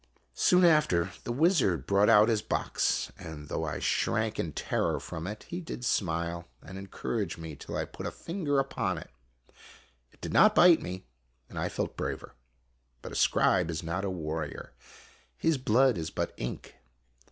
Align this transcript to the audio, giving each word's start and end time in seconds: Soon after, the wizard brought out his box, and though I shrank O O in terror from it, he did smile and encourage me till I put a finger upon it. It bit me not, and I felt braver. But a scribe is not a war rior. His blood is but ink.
Soon 0.33 0.65
after, 0.65 1.11
the 1.25 1.31
wizard 1.31 1.85
brought 1.85 2.09
out 2.09 2.27
his 2.27 2.41
box, 2.41 3.11
and 3.19 3.49
though 3.49 3.63
I 3.65 3.77
shrank 3.77 4.39
O 4.39 4.41
O 4.41 4.45
in 4.47 4.51
terror 4.53 4.99
from 4.99 5.27
it, 5.27 5.43
he 5.43 5.61
did 5.61 5.85
smile 5.85 6.47
and 6.63 6.75
encourage 6.79 7.37
me 7.37 7.55
till 7.55 7.77
I 7.77 7.85
put 7.85 8.07
a 8.07 8.11
finger 8.11 8.57
upon 8.57 8.97
it. 8.97 9.11
It 10.11 10.19
bit 10.21 10.31
me 10.81 10.91
not, 10.91 11.01
and 11.49 11.59
I 11.59 11.69
felt 11.69 11.95
braver. 11.95 12.33
But 13.03 13.11
a 13.11 13.15
scribe 13.15 13.69
is 13.69 13.83
not 13.83 14.03
a 14.03 14.09
war 14.09 14.41
rior. 14.43 14.69
His 15.37 15.59
blood 15.59 15.99
is 15.99 16.09
but 16.09 16.33
ink. 16.35 16.73